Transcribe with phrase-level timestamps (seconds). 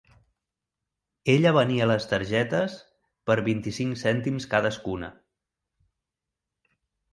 [1.33, 2.79] Ella venia les targetes
[3.29, 5.13] per vint-i-cinc cèntims cadascuna.